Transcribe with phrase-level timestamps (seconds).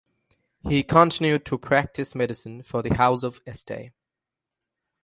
[0.67, 3.91] He continued to practice medicine for the house of Este.